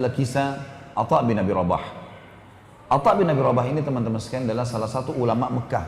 [0.00, 0.48] adalah kisah
[0.96, 1.84] Atta bin Abi Rabah.
[2.88, 5.84] Atta bin Abi Rabah ini teman-teman sekalian adalah salah satu ulama Mekah.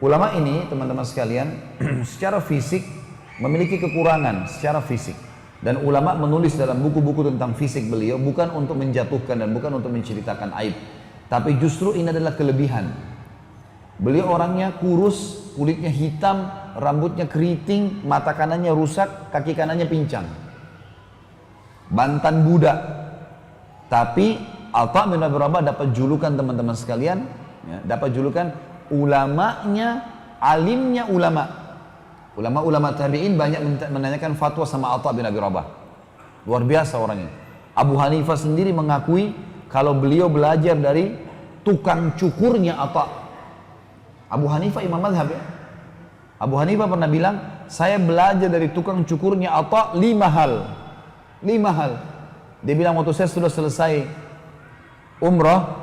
[0.00, 1.52] Ulama ini teman-teman sekalian
[2.16, 2.80] secara fisik
[3.44, 5.12] memiliki kekurangan secara fisik.
[5.60, 10.56] Dan ulama menulis dalam buku-buku tentang fisik beliau bukan untuk menjatuhkan dan bukan untuk menceritakan
[10.64, 10.72] aib.
[11.28, 12.88] Tapi justru ini adalah kelebihan.
[14.00, 20.47] Beliau orangnya kurus, kulitnya hitam, rambutnya keriting, mata kanannya rusak, kaki kanannya pincang.
[21.88, 22.78] Bantan budak.
[23.88, 24.36] Tapi
[24.72, 27.24] Alta bin Abi Rabah dapat julukan teman-teman sekalian,
[27.64, 28.52] ya, dapat julukan
[28.92, 30.04] ulamanya,
[30.38, 31.48] alimnya ulama.
[32.36, 35.66] Ulama-ulama tabi'in banyak menanyakan fatwa sama Alta bin Abi Rabah.
[36.44, 37.32] Luar biasa orangnya.
[37.72, 39.32] Abu Hanifah sendiri mengakui
[39.72, 41.16] kalau beliau belajar dari
[41.64, 43.04] tukang cukurnya Atta
[44.28, 45.40] Abu Hanifah imam madhab ya.
[46.38, 50.52] Abu Hanifah pernah bilang, saya belajar dari tukang cukurnya Atta lima hal.
[51.42, 51.92] Lima hal.
[52.66, 54.02] Dia bilang waktu saya sudah selesai
[55.22, 55.78] umrah,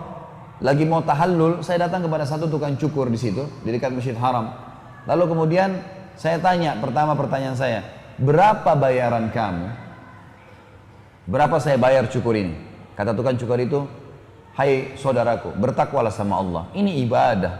[0.59, 4.51] lagi mau tahallul, saya datang kepada satu tukang cukur di situ, di dekat Masjid Haram.
[5.07, 5.79] Lalu kemudian
[6.19, 7.83] saya tanya, pertama pertanyaan saya,
[8.19, 9.67] berapa bayaran kamu?
[11.31, 12.55] Berapa saya bayar cukur ini?
[12.95, 13.87] Kata tukang cukur itu,
[14.59, 16.63] hai saudaraku, bertakwalah sama Allah.
[16.75, 17.53] Ini ibadah.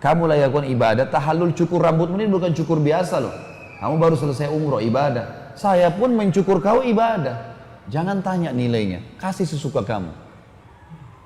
[0.00, 3.32] Kamu lakukan ibadah, tahallul cukur rambutmu ini bukan cukur biasa loh.
[3.80, 5.49] Kamu baru selesai umroh ibadah.
[5.60, 7.52] Saya pun mencukur kau ibadah.
[7.92, 10.08] Jangan tanya nilainya, kasih sesuka kamu.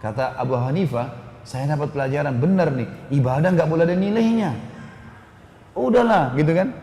[0.03, 1.13] Kata Abu Hanifah,
[1.47, 4.51] saya dapat pelajaran benar nih, ibadah nggak boleh ada nilainya.
[5.77, 6.75] Udahlah, gitu kan?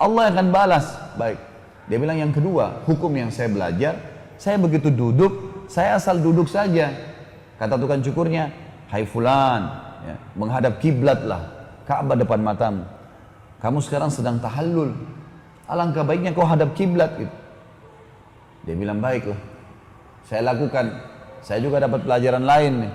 [0.00, 0.86] Allah akan balas.
[1.20, 1.36] Baik.
[1.90, 3.98] Dia bilang yang kedua, hukum yang saya belajar,
[4.40, 6.94] saya begitu duduk, saya asal duduk saja.
[7.60, 8.52] Kata tukang cukurnya,
[8.86, 11.42] Hai fulan, ya, menghadap kiblat lah
[11.86, 12.86] Ka'bah depan matamu
[13.58, 14.94] kamu sekarang sedang tahallul
[15.66, 17.34] alangkah baiknya kau hadap kiblat gitu
[18.66, 19.38] dia bilang baiklah
[20.26, 20.86] saya lakukan.
[21.46, 22.92] Saya juga dapat pelajaran lain nih.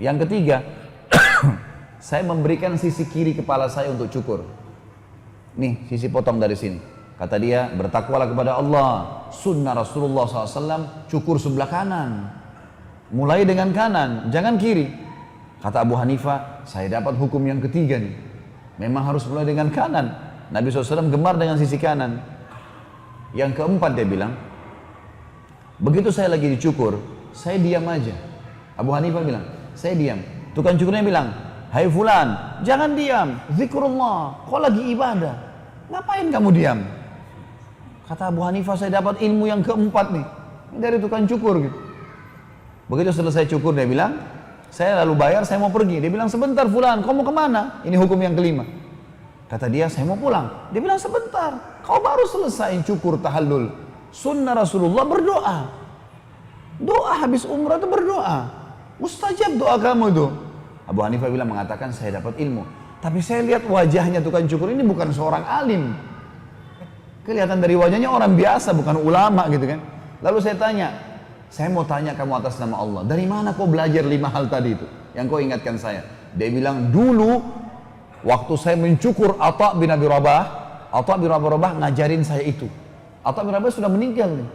[0.00, 0.64] Yang ketiga
[2.08, 4.48] saya memberikan sisi kiri kepala saya untuk cukur.
[5.60, 6.80] Nih sisi potong dari sini.
[7.20, 8.88] Kata dia bertakwalah kepada Allah.
[9.28, 12.32] Sunnah Rasulullah SAW cukur sebelah kanan.
[13.12, 14.88] Mulai dengan kanan jangan kiri.
[15.60, 18.16] Kata Abu Hanifah, saya dapat hukum yang ketiga nih.
[18.80, 20.29] Memang harus mulai dengan kanan.
[20.50, 22.18] Nabi SAW gemar dengan sisi kanan.
[23.30, 24.34] Yang keempat dia bilang,
[25.78, 26.98] begitu saya lagi dicukur,
[27.30, 28.10] saya diam aja.
[28.74, 29.46] Abu Hanifah bilang,
[29.78, 30.18] saya diam.
[30.50, 31.30] Tukang cukurnya bilang,
[31.70, 33.38] Hai fulan, jangan diam.
[33.54, 35.38] Zikrullah, kau lagi ibadah.
[35.86, 36.82] Ngapain kamu diam?
[38.10, 40.26] Kata Abu Hanifah, saya dapat ilmu yang keempat nih.
[40.74, 41.78] Dari tukang cukur gitu.
[42.90, 44.18] Begitu selesai cukur dia bilang,
[44.74, 46.02] saya lalu bayar, saya mau pergi.
[46.02, 47.78] Dia bilang, sebentar fulan, kau mau ke mana?
[47.86, 48.66] Ini hukum yang kelima.
[49.50, 50.70] Kata dia, saya mau pulang.
[50.70, 53.74] Dia bilang, sebentar, kau baru selesai cukur tahallul.
[54.14, 55.58] Sunnah Rasulullah berdoa.
[56.78, 58.46] Doa habis umrah itu berdoa.
[59.02, 60.26] Mustajab doa kamu itu.
[60.86, 62.62] Abu Hanifah bilang mengatakan saya dapat ilmu.
[63.02, 65.98] Tapi saya lihat wajahnya tukang cukur ini bukan seorang alim.
[67.26, 69.80] Kelihatan dari wajahnya orang biasa, bukan ulama gitu kan.
[70.20, 70.88] Lalu saya tanya,
[71.50, 74.86] saya mau tanya kamu atas nama Allah, dari mana kau belajar lima hal tadi itu?
[75.16, 76.02] Yang kau ingatkan saya.
[76.36, 77.59] Dia bilang, dulu
[78.24, 80.42] waktu saya mencukur Atta bin Abi Rabah,
[80.92, 82.68] Atta bin Abi Rabah ngajarin saya itu.
[83.24, 84.48] Atta bin Rabah sudah meninggal nih.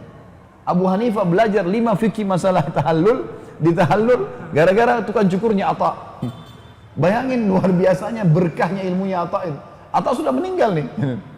[0.66, 3.30] Abu Hanifah belajar lima fikih masalah tahallul,
[3.62, 6.20] di tahallul, gara-gara tukang cukurnya Atta.
[6.96, 9.60] Bayangin luar biasanya berkahnya ilmunya Atta itu.
[9.92, 10.86] Atta sudah meninggal nih.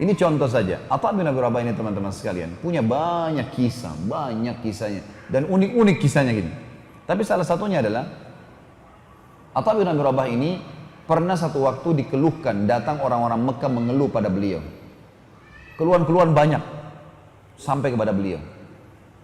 [0.00, 0.80] Ini contoh saja.
[0.88, 6.32] Atta bin Abi Rabah ini teman-teman sekalian punya banyak kisah, banyak kisahnya dan unik-unik kisahnya
[6.32, 6.48] gini.
[7.04, 8.08] Tapi salah satunya adalah
[9.52, 10.56] Atta bin Abi Rabah ini
[11.04, 14.60] pernah satu waktu dikeluhkan datang orang-orang Mekah mengeluh pada beliau.
[15.80, 16.62] Keluhan-keluhan banyak
[17.56, 18.40] sampai kepada beliau.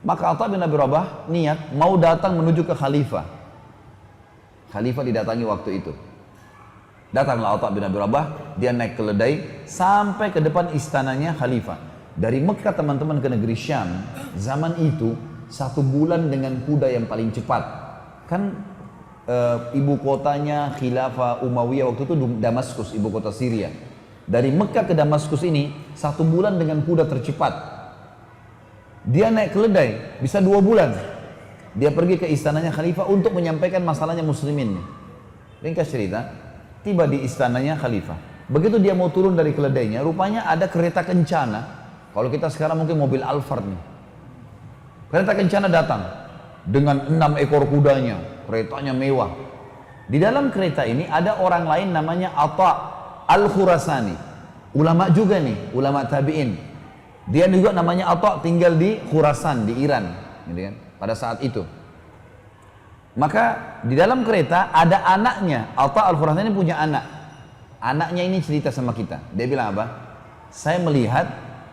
[0.06, 3.24] Maka Atta bin Abi Rabah niat mau datang menuju ke khalifah.
[4.70, 5.92] Khalifah didatangi waktu itu.
[7.10, 11.80] Datanglah Atta bin Abi Rabah, dia naik keledai sampai ke depan istananya khalifah.
[12.16, 14.04] Dari Mekah teman-teman ke negeri Syam,
[14.36, 15.16] zaman itu
[15.52, 17.62] satu bulan dengan kuda yang paling cepat.
[18.26, 18.56] Kan
[19.26, 19.36] e,
[19.76, 23.68] ibu kotanya khilafah Umayyah waktu itu Damaskus, ibu kota Syria.
[24.26, 27.74] Dari Mekah ke Damaskus ini satu bulan dengan kuda tercepat.
[29.06, 30.94] Dia naik keledai bisa dua bulan.
[31.76, 34.80] Dia pergi ke istananya khalifah untuk menyampaikan masalahnya muslimin.
[35.62, 36.26] Ringkas cerita,
[36.82, 38.18] tiba di istananya khalifah.
[38.50, 41.86] Begitu dia mau turun dari keledainya, rupanya ada kereta kencana.
[42.14, 43.82] Kalau kita sekarang mungkin mobil Alphard nih.
[45.12, 46.02] Kereta kencana datang
[46.66, 49.34] dengan enam ekor kudanya, keretanya mewah.
[50.06, 52.70] Di dalam kereta ini ada orang lain namanya Atta
[53.26, 54.14] Al-Khurasani.
[54.78, 56.54] Ulama juga nih, ulama tabi'in.
[57.26, 60.14] Dia juga namanya Atta tinggal di Khurasan di Iran,
[60.46, 60.74] gitu kan?
[61.02, 61.66] Pada saat itu.
[63.18, 63.44] Maka
[63.82, 65.74] di dalam kereta ada anaknya.
[65.74, 67.04] Atta al Khurasan ini punya anak.
[67.82, 69.20] Anaknya ini cerita sama kita.
[69.34, 69.84] Dia bilang apa?
[70.54, 71.26] Saya melihat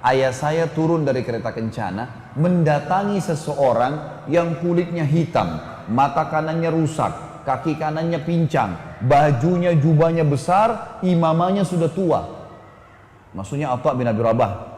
[0.04, 7.76] ayah saya turun dari kereta kencana mendatangi seseorang yang kulitnya hitam, mata kanannya rusak, kaki
[7.76, 12.22] kanannya pincang, bajunya jubahnya besar, imamanya sudah tua.
[13.34, 14.74] Maksudnya Atta bin Abi Rabah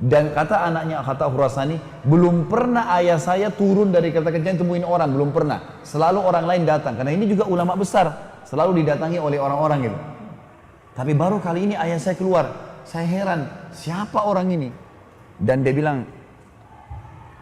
[0.00, 1.76] dan kata anaknya, kata Khurasani,
[2.08, 5.84] belum pernah ayah saya turun dari kereta kencana temuin orang, belum pernah.
[5.84, 9.98] Selalu orang lain datang, karena ini juga ulama besar, selalu didatangi oleh orang-orang gitu.
[10.96, 12.48] Tapi baru kali ini ayah saya keluar,
[12.88, 13.44] saya heran,
[13.76, 14.72] siapa orang ini?
[15.36, 16.08] Dan dia bilang,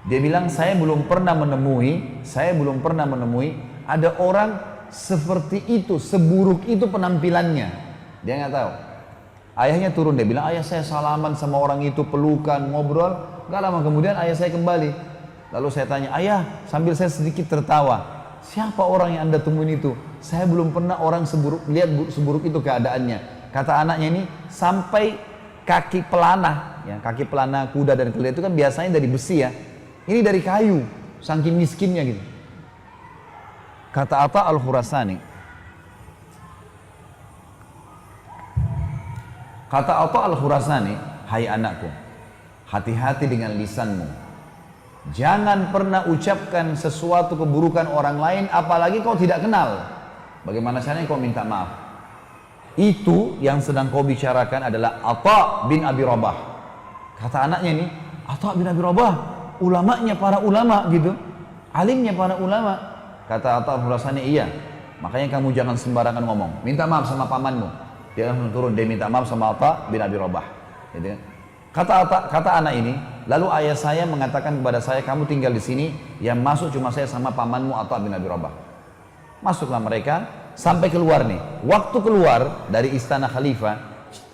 [0.08, 3.52] dia bilang saya belum pernah menemui, saya belum pernah menemui
[3.84, 4.56] ada orang
[4.88, 7.69] seperti itu, seburuk itu penampilannya.
[8.25, 8.70] Dia nggak tahu.
[9.58, 13.10] Ayahnya turun, dia bilang, ayah saya salaman sama orang itu, pelukan, ngobrol.
[13.50, 14.94] Gak lama kemudian ayah saya kembali.
[15.50, 18.06] Lalu saya tanya, ayah sambil saya sedikit tertawa,
[18.38, 19.99] siapa orang yang anda temuin itu?
[20.22, 23.50] Saya belum pernah orang seburuk, lihat seburuk itu keadaannya.
[23.50, 25.19] Kata anaknya ini, sampai
[25.66, 29.50] kaki pelana, ya, kaki pelana kuda dan keledai itu kan biasanya dari besi ya.
[30.08, 30.88] Ini dari kayu,
[31.20, 32.22] saking miskinnya gitu.
[33.93, 35.16] Kata Atta al-Khurasani,
[39.69, 40.96] Kata Atta al-Khurasani,
[41.28, 41.93] hai anakku,
[42.72, 44.08] hati-hati dengan lisanmu.
[45.12, 49.84] Jangan pernah ucapkan sesuatu keburukan orang lain, apalagi kau tidak kenal.
[50.49, 51.69] Bagaimana caranya kau minta maaf?
[52.81, 56.37] Itu yang sedang kau bicarakan adalah Atta bin Abi Rabah.
[57.20, 57.87] Kata anaknya ini,
[58.25, 59.12] Atta bin Abi Rabah,
[59.58, 61.14] ulamanya para ulama gitu.
[61.75, 62.75] Alimnya para ulama.
[63.28, 64.49] Kata Atta al-Khurasani, iya.
[65.05, 66.64] Makanya kamu jangan sembarangan ngomong.
[66.64, 67.69] Minta maaf sama pamanmu.
[68.16, 70.46] Dia langsung turun, dia minta maaf sama Atta bin Abi Rabah.
[70.96, 71.20] Gitu kan.
[71.70, 72.96] Kata Atta, kata anak ini,
[73.28, 75.87] lalu ayah saya mengatakan kepada saya, kamu tinggal di sini,
[76.19, 78.50] yang masuk cuma saya sama pamanmu Atta bin Abi Rabah.
[79.44, 80.26] Masuklah mereka,
[80.58, 81.38] sampai keluar nih.
[81.62, 83.78] Waktu keluar dari istana khalifah,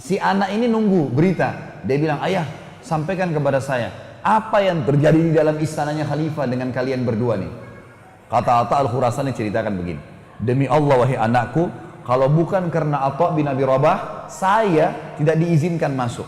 [0.00, 1.82] si anak ini nunggu berita.
[1.84, 2.48] Dia bilang, ayah,
[2.80, 3.92] sampaikan kepada saya,
[4.24, 7.52] apa yang terjadi di dalam istananya khalifah dengan kalian berdua nih?
[8.32, 10.00] Kata Atta al-Khurasani ceritakan begini.
[10.40, 11.68] Demi Allah wahai anakku,
[12.08, 16.24] kalau bukan karena Atta bin Abi Rabah, saya tidak diizinkan masuk.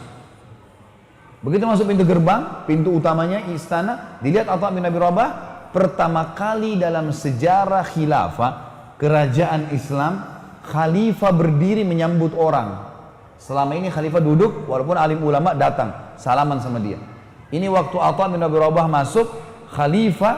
[1.41, 5.29] Begitu masuk pintu gerbang, pintu utamanya istana, dilihat Atta bin Abi Rabah,
[5.73, 8.53] pertama kali dalam sejarah khilafah,
[9.01, 10.21] kerajaan Islam,
[10.69, 12.93] khalifah berdiri menyambut orang.
[13.41, 17.16] Selama ini khalifah duduk, walaupun alim ulama datang, salaman sama dia.
[17.51, 19.27] Ini waktu Atta bin Abi Rabah masuk,
[19.71, 20.35] khalifah,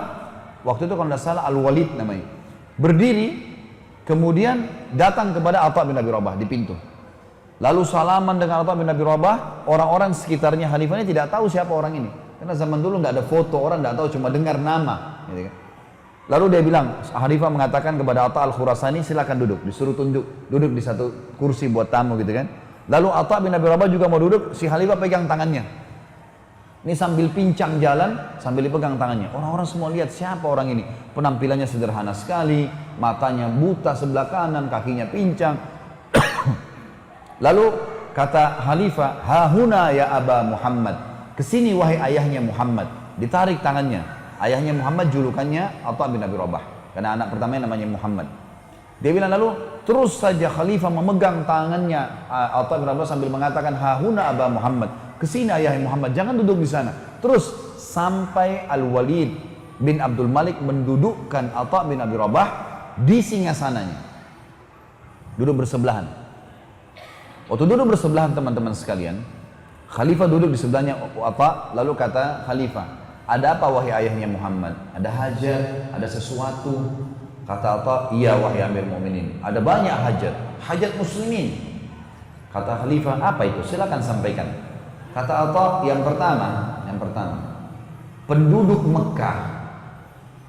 [0.64, 2.26] waktu itu kalau tidak salah Al-Walid namanya.
[2.78, 3.48] Berdiri,
[4.08, 4.64] Kemudian
[4.96, 6.72] datang kepada Atta bin Abi Rabah di pintu.
[7.60, 11.92] Lalu salaman dengan Atta bin Abi Rabah, orang-orang sekitarnya Khalifah ini tidak tahu siapa orang
[12.00, 12.10] ini.
[12.40, 15.28] Karena zaman dulu nggak ada foto, orang nggak tahu cuma dengar nama.
[15.28, 15.54] Gitu kan.
[16.32, 19.60] Lalu dia bilang, Khalifah mengatakan kepada Atta al-Khurasani, silakan duduk.
[19.68, 22.48] Disuruh tunjuk, duduk di satu kursi buat tamu gitu kan.
[22.88, 25.68] Lalu Atta bin Abi Rabah juga mau duduk, si Khalifah pegang tangannya.
[26.78, 29.26] Ini sambil pincang jalan, sambil dipegang tangannya.
[29.34, 30.86] Orang-orang semua lihat siapa orang ini.
[31.10, 32.70] Penampilannya sederhana sekali,
[33.02, 35.58] matanya buta sebelah kanan, kakinya pincang.
[37.44, 37.74] Lalu
[38.14, 40.96] kata Khalifah, Hahuna ya Aba Muhammad.
[41.34, 42.86] Ke sini wahai ayahnya Muhammad.
[43.18, 44.06] Ditarik tangannya.
[44.38, 46.94] Ayahnya Muhammad julukannya Atta bin Abi Rabah.
[46.94, 48.30] Karena anak pertamanya namanya Muhammad.
[49.02, 49.50] Dia bilang lalu
[49.82, 55.50] terus saja Khalifah memegang tangannya Atta bin Rabah sambil mengatakan Hahuna Aba Muhammad Ke sini
[55.50, 56.94] ayah Muhammad, jangan duduk di sana.
[57.18, 59.34] Terus sampai Al-Walid
[59.82, 62.48] bin Abdul Malik mendudukkan Atta bin Abi Rabah
[63.02, 63.98] di singgasananya.
[65.34, 66.06] Duduk bersebelahan.
[67.50, 69.22] Waktu duduk bersebelahan teman-teman sekalian,
[69.90, 72.86] Khalifah duduk di sebelahnya Atta, lalu kata Khalifah,
[73.26, 74.76] ada apa wahai ayahnya Muhammad?
[74.94, 75.62] Ada hajat,
[75.98, 76.94] ada sesuatu.
[77.48, 79.40] Kata Atta, iya wahai Amir Mu'minin.
[79.40, 81.56] Ada banyak hajat, hajat muslimin.
[82.52, 83.64] Kata Khalifah, apa itu?
[83.64, 84.67] Silakan sampaikan.
[85.18, 87.42] Kata Atta yang pertama, yang pertama,
[88.30, 89.38] penduduk Mekah,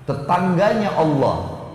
[0.06, 1.66] tetangganya Allah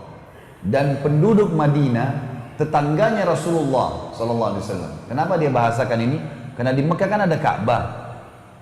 [0.63, 2.15] dan penduduk Madinah,
[2.55, 4.93] tetangganya Rasulullah Sallallahu Alaihi Wasallam.
[5.11, 6.23] Kenapa dia bahasakan ini?
[6.55, 7.83] Karena di Mekah kan ada Ka'bah.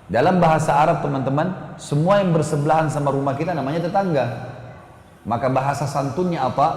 [0.09, 4.49] Dalam bahasa Arab teman-teman, semua yang bersebelahan sama rumah kita namanya tetangga.
[5.29, 6.67] Maka bahasa santunnya apa?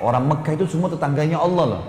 [0.00, 1.82] Orang Mekah itu semua tetangganya Allah loh.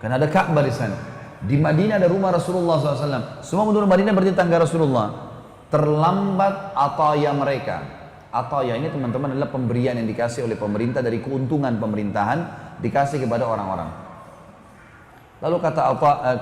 [0.00, 1.09] Karena ada Ka'bah di sana.
[1.40, 3.40] Di Madinah ada rumah Rasulullah SAW.
[3.40, 5.32] Semua penduduk Madinah berarti tangga Rasulullah.
[5.72, 7.76] Terlambat ataya mereka.
[8.28, 12.38] Ataya ini teman-teman adalah pemberian yang dikasih oleh pemerintah dari keuntungan pemerintahan
[12.84, 13.88] dikasih kepada orang-orang.
[15.40, 16.38] Lalu kata apa eh,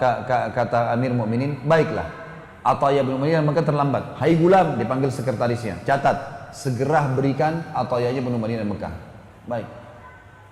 [0.51, 2.11] kata Amir Mukminin, baiklah.
[2.67, 4.19] Ataya bin Umayyah maka terlambat.
[4.19, 5.81] Hai gulam dipanggil sekretarisnya.
[5.87, 8.93] Catat, segera berikan Atayanya bin Umayyah Mekah.
[9.47, 9.69] Baik.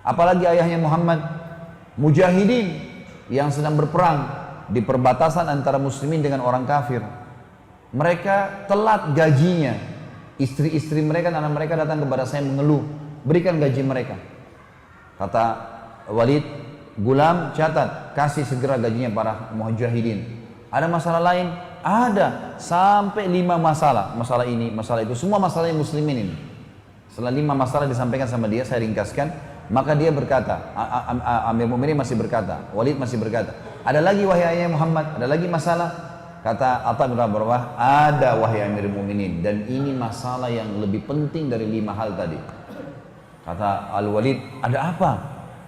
[0.07, 1.19] Apalagi ayahnya Muhammad
[1.99, 2.79] mujahidin
[3.27, 4.23] yang sedang berperang
[4.67, 7.03] di perbatasan antara muslimin dengan orang kafir.
[7.95, 9.75] Mereka telat gajinya.
[10.37, 12.85] Istri-istri mereka dan anak mereka datang kepada saya mengeluh,
[13.25, 14.15] berikan gaji mereka.
[15.17, 15.43] Kata
[16.13, 16.45] Walid,
[16.93, 20.29] gulam catat, kasih segera gajinya para mujahidin.
[20.69, 21.49] Ada masalah lain?
[21.81, 22.59] Ada.
[22.61, 24.13] Sampai lima masalah.
[24.13, 25.17] Masalah ini, masalah itu.
[25.17, 26.35] Semua masalah muslimin ini.
[27.09, 29.33] Setelah lima masalah disampaikan sama dia, saya ringkaskan.
[29.73, 30.71] Maka dia berkata,
[31.49, 33.51] Amir Mu'minin masih berkata, Walid masih berkata,
[33.83, 36.07] ada lagi wahai ayah Muhammad, ada lagi masalah.
[36.45, 39.43] Kata Atta bin Rabah, ada wahai Amir Mu'minin.
[39.43, 42.39] Dan ini masalah yang lebih penting dari lima hal tadi.
[43.43, 45.11] Kata Al-Walid, ada apa?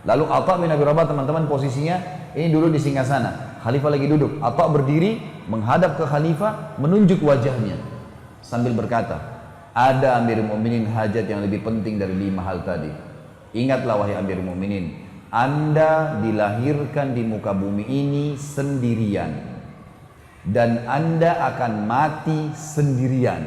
[0.08, 2.00] Lalu Atta bin Abi Rabah teman-teman posisinya
[2.32, 3.60] ini dulu di singgah sana.
[3.60, 4.40] Khalifah lagi duduk.
[4.40, 5.20] Atta berdiri
[5.52, 7.76] menghadap ke khalifah menunjuk wajahnya
[8.40, 9.20] sambil berkata,
[9.76, 12.94] ada Amir Mu'minin hajat yang lebih penting dari lima hal tadi.
[13.52, 19.30] Ingatlah wahai Amir Mu'minin, Anda dilahirkan di muka bumi ini sendirian
[20.42, 23.46] dan Anda akan mati sendirian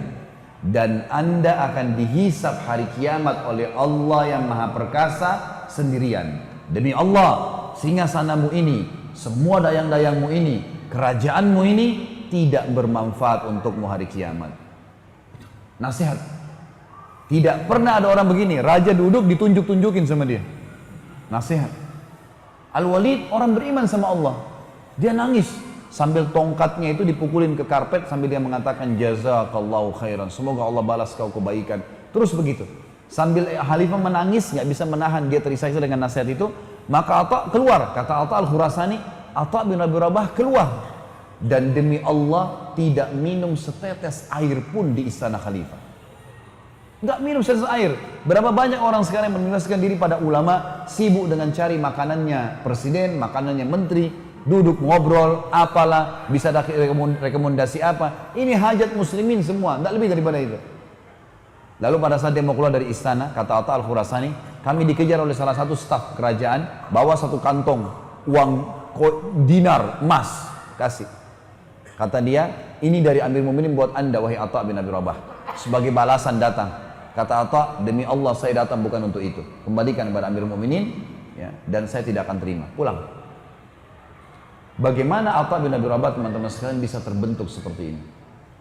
[0.63, 5.31] dan Anda akan dihisap hari kiamat oleh Allah yang Maha Perkasa
[5.67, 6.39] sendirian.
[6.71, 8.87] Demi Allah, singa sanamu ini,
[9.19, 11.87] semua dayang-dayangmu ini, kerajaanmu ini
[12.31, 14.55] tidak bermanfaat untukmu hari kiamat.
[15.83, 16.17] Nasihat.
[17.27, 20.45] Tidak pernah ada orang begini, raja duduk ditunjuk-tunjukin sama dia.
[21.33, 21.73] Nasihat.
[22.77, 24.37] Al-Walid orang beriman sama Allah.
[25.01, 25.49] Dia nangis
[25.89, 30.29] sambil tongkatnya itu dipukulin ke karpet sambil dia mengatakan jazakallahu khairan.
[30.29, 31.81] Semoga Allah balas kau kebaikan.
[32.13, 32.69] Terus begitu.
[33.09, 36.49] Sambil Khalifah menangis, nggak bisa menahan dia terisak dengan nasihat itu,
[36.89, 37.93] maka Atta keluar.
[37.93, 38.97] Kata Atta al-Khurasani,
[39.37, 40.69] Atta bin Abi Rabah keluar.
[41.37, 45.92] Dan demi Allah tidak minum setetes air pun di istana Khalifah.
[47.03, 47.99] Nggak minum setetes air.
[48.23, 53.67] Berapa banyak orang sekarang yang menjelaskan diri pada ulama sibuk dengan cari makanannya presiden, makanannya
[53.67, 54.07] menteri,
[54.47, 58.33] duduk ngobrol, apalah, bisa rekomendasi apa.
[58.39, 60.59] Ini hajat muslimin semua, nggak lebih daripada itu.
[61.83, 65.59] Lalu pada saat dia mau keluar dari istana, kata Atta al-Khurasani, kami dikejar oleh salah
[65.59, 67.91] satu staf kerajaan, bawa satu kantong
[68.31, 68.51] uang
[69.51, 70.47] dinar emas,
[70.79, 71.11] kasih.
[71.99, 75.19] Kata dia, ini dari Amir Mu'minin buat anda, wahai Atta bin Abi Rabah.
[75.59, 76.92] Sebagai balasan datang.
[77.13, 79.45] Kata Atta, demi Allah saya datang bukan untuk itu.
[79.69, 80.97] Kembalikan kepada Amir Mu'minin,
[81.37, 82.65] ya, dan saya tidak akan terima.
[82.73, 83.05] Pulang.
[84.81, 88.03] Bagaimana Atta bin Abi Rabah teman-teman sekalian bisa terbentuk seperti ini?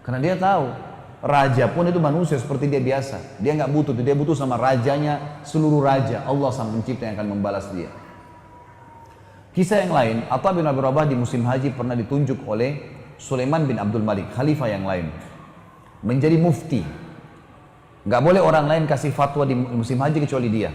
[0.03, 0.91] Karena dia tahu
[1.21, 3.37] Raja pun itu manusia seperti dia biasa.
[3.37, 6.25] Dia nggak butuh, dia butuh sama rajanya, seluruh raja.
[6.25, 7.93] Allah sang pencipta yang akan membalas dia.
[9.53, 12.81] Kisah yang lain, Atta bin Abi Rabah di musim haji pernah ditunjuk oleh
[13.21, 15.13] Sulaiman bin Abdul Malik, khalifah yang lain.
[16.01, 16.81] Menjadi mufti.
[18.05, 20.73] Nggak boleh orang lain kasih fatwa di musim haji kecuali dia.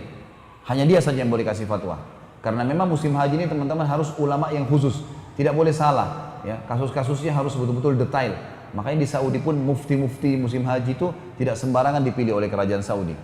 [0.66, 1.98] Hanya dia saja yang boleh kasih fatwa.
[2.42, 5.02] Karena memang musim haji ini teman-teman harus ulama yang khusus.
[5.34, 6.38] Tidak boleh salah.
[6.46, 8.38] Ya, kasus-kasusnya harus betul-betul detail
[8.76, 11.08] Makanya di Saudi pun mufti-mufti musim haji itu
[11.40, 13.16] tidak sembarangan dipilih oleh kerajaan Saudi.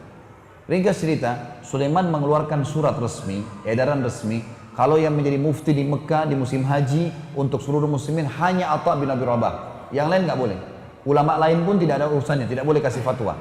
[0.64, 4.40] Ringkas cerita, Sulaiman mengeluarkan surat resmi, edaran resmi,
[4.72, 9.12] kalau yang menjadi mufti di Mekah di musim haji untuk seluruh muslimin hanya Atta bin
[9.12, 9.54] Abi Rabah.
[9.92, 10.58] Yang lain nggak boleh.
[11.04, 13.36] Ulama lain pun tidak ada urusannya, tidak boleh kasih fatwa.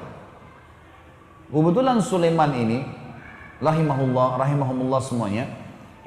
[1.51, 2.79] Kebetulan Sulaiman ini,
[3.59, 5.51] rahimahullah, rahimahumullah semuanya,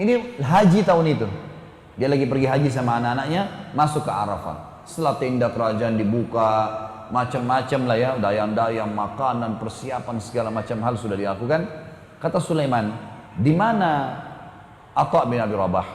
[0.01, 1.29] ini haji tahun itu.
[2.01, 4.83] Dia lagi pergi haji sama anak-anaknya, masuk ke Arafah.
[4.89, 6.49] Setelah tenda kerajaan dibuka,
[7.13, 11.69] macam-macam lah ya, dayang-dayang, makanan, persiapan segala macam hal sudah dilakukan.
[12.19, 12.97] Kata Sulaiman,
[13.37, 14.17] di mana
[14.97, 15.89] Atta bin Abi Rabah?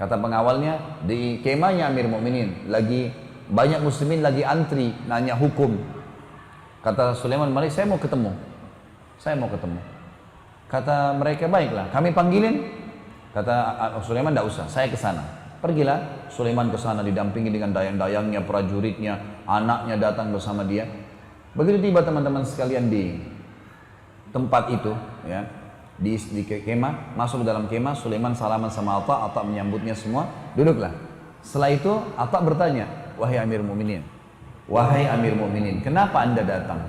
[0.00, 3.12] Kata pengawalnya, di kemahnya Amir Mukminin lagi
[3.52, 5.99] banyak muslimin lagi antri nanya hukum.
[6.80, 8.32] Kata Sulaiman Malik, saya mau ketemu.
[9.20, 9.80] Saya mau ketemu.
[10.70, 12.64] Kata mereka, baiklah, kami panggilin.
[13.36, 15.22] Kata Sulaiman, tidak usah, saya ke sana.
[15.60, 20.88] Pergilah Sulaiman ke sana didampingi dengan dayang-dayangnya, prajuritnya, anaknya datang bersama dia.
[21.52, 23.20] Begitu tiba teman-teman sekalian di
[24.32, 24.96] tempat itu,
[25.28, 25.44] ya,
[26.00, 30.96] di, di kemah, masuk dalam kemah, Sulaiman salaman sama Atta, Atta menyambutnya semua, duduklah.
[31.44, 32.88] Setelah itu Atta bertanya,
[33.20, 34.00] wahai Amir Mu'minin,
[34.70, 36.80] wahai Amir Mu'minin, kenapa anda datang?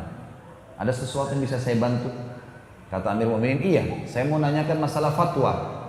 [0.78, 2.14] Ada sesuatu yang bisa saya bantu?
[2.94, 5.82] Kata Amir Mu'minin, iya, saya mau nanyakan masalah fatwa.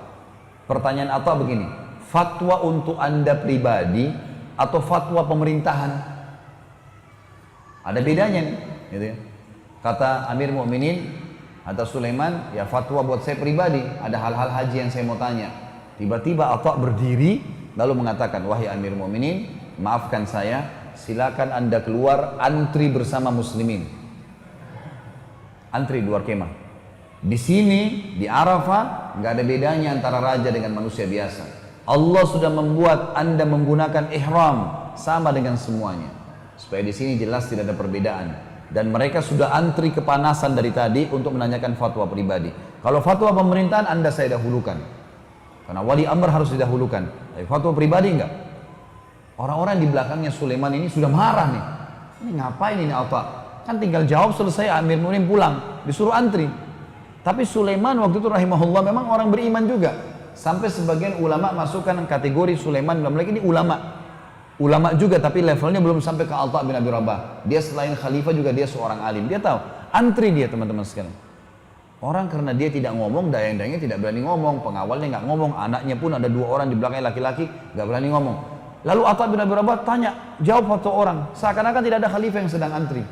[0.65, 1.69] Pertanyaan Atta begini,
[2.09, 4.09] fatwa untuk anda pribadi
[4.57, 6.13] atau fatwa pemerintahan
[7.83, 8.57] ada bedanya nih
[8.95, 9.17] gitu ya.
[9.83, 11.11] kata Amir Mukminin
[11.63, 15.51] atau Sulaiman ya fatwa buat saya pribadi ada hal-hal haji yang saya mau tanya
[15.99, 17.43] tiba-tiba Atta berdiri
[17.75, 23.91] lalu mengatakan wahai Amir Mukminin maafkan saya silakan anda keluar antri bersama muslimin.
[25.75, 26.63] Antri luar kemah.
[27.23, 31.43] Di sini, di Arafah, nggak ada bedanya antara raja dengan manusia biasa.
[31.87, 36.11] Allah sudah membuat anda menggunakan ihram sama dengan semuanya.
[36.55, 38.29] Supaya di sini jelas tidak ada perbedaan.
[38.73, 42.49] Dan mereka sudah antri kepanasan dari tadi untuk menanyakan fatwa pribadi.
[42.81, 44.79] Kalau fatwa pemerintahan anda saya dahulukan.
[45.67, 47.05] Karena wali amr harus didahulukan.
[47.39, 48.52] Tapi fatwa pribadi enggak.
[49.41, 51.65] Orang-orang di belakangnya Sulaiman ini sudah marah nih.
[52.23, 53.23] Ini ngapain ini Alta?
[53.65, 55.83] Kan tinggal jawab selesai Amir Nurim pulang.
[55.89, 56.47] Disuruh antri.
[57.23, 59.95] Tapi Sulaiman waktu itu rahimahullah memang orang beriman juga.
[60.35, 64.03] Sampai sebagian ulama masukkan kategori Sulaiman dalam lagi ini ulama.
[64.61, 67.47] Ulama juga tapi levelnya belum sampai ke Alta bin Abi Rabah.
[67.49, 69.27] Dia selain khalifah juga dia seorang alim.
[69.31, 69.59] Dia tahu.
[69.95, 71.15] Antri dia teman-teman sekalian.
[72.03, 76.27] Orang karena dia tidak ngomong, dayang-dayangnya tidak berani ngomong, pengawalnya nggak ngomong, anaknya pun ada
[76.27, 78.52] dua orang di belakangnya laki-laki nggak berani ngomong.
[78.83, 82.73] Lalu Atta bin Abi Rabah tanya, jawab satu orang, seakan-akan tidak ada khalifah yang sedang
[82.75, 83.07] antri.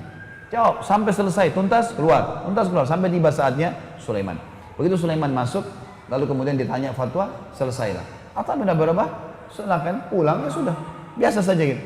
[0.50, 3.70] Jawab sampai selesai, tuntas keluar, tuntas keluar sampai tiba saatnya
[4.02, 4.34] Sulaiman.
[4.74, 5.62] Begitu Sulaiman masuk,
[6.10, 8.02] lalu kemudian ditanya fatwa, selesailah.
[8.34, 9.08] Atta bin Abi Rabah
[9.54, 10.74] silakan pulang ya sudah,
[11.14, 11.82] biasa saja gitu.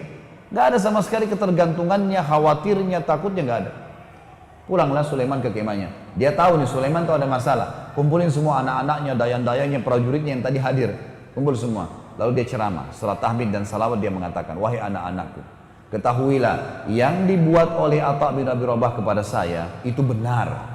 [0.48, 3.72] Gak ada sama sekali ketergantungannya, khawatirnya, takutnya gak ada.
[4.64, 5.92] Pulanglah Sulaiman ke kemahnya.
[6.16, 7.92] Dia tahu nih Sulaiman tuh ada masalah.
[7.92, 10.96] Kumpulin semua anak-anaknya, dayang-dayangnya, prajuritnya yang tadi hadir.
[11.34, 11.90] Kumpul semua.
[12.14, 12.94] Lalu dia ceramah.
[12.94, 15.42] Setelah tahmid dan salawat dia mengatakan, Wahai anak-anakku,
[15.90, 20.72] ketahuilah yang dibuat oleh Atta bin Abi Rabah kepada saya itu benar.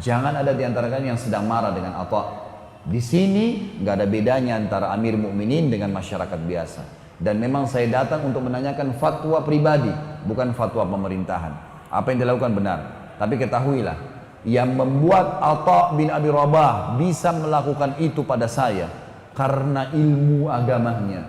[0.00, 2.48] Jangan ada di antara kalian yang sedang marah dengan Atta.
[2.80, 6.82] Di sini nggak ada bedanya antara Amir Mukminin dengan masyarakat biasa.
[7.20, 9.92] Dan memang saya datang untuk menanyakan fatwa pribadi,
[10.24, 11.52] bukan fatwa pemerintahan.
[11.92, 12.78] Apa yang dilakukan benar.
[13.20, 14.00] Tapi ketahuilah,
[14.48, 18.88] yang membuat Atta bin Abi Rabah bisa melakukan itu pada saya
[19.34, 21.26] karena ilmu agamanya,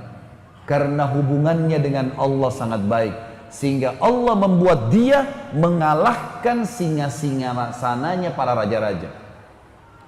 [0.65, 3.15] karena hubungannya dengan Allah sangat baik,
[3.51, 9.11] sehingga Allah membuat dia mengalahkan singa-singa sananya para raja-raja.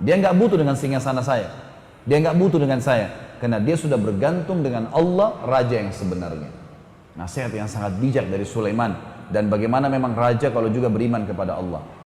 [0.02, 1.54] Dia nggak butuh dengan singa sana saya,
[2.04, 6.50] dia nggak butuh dengan saya, karena dia sudah bergantung dengan Allah raja yang sebenarnya.
[7.14, 8.98] Nasihat yang sangat bijak dari Sulaiman
[9.30, 12.03] dan bagaimana memang raja kalau juga beriman kepada Allah.